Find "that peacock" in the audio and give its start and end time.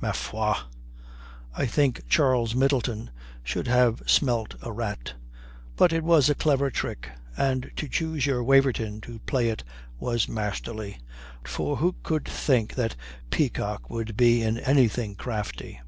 12.76-13.90